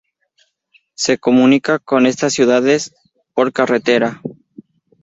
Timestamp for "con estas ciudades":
1.77-2.95